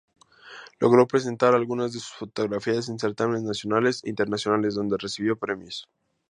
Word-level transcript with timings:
Logró 0.79 1.05
presentar 1.05 1.53
algunas 1.53 1.93
de 1.93 1.99
sus 1.99 2.13
fotografías 2.13 2.89
en 2.89 2.97
certámenes 2.97 3.43
nacionales 3.43 4.01
e 4.03 4.09
internacionales, 4.09 4.73
donde 4.73 4.97
recibió 4.97 5.35
premios. 5.37 5.87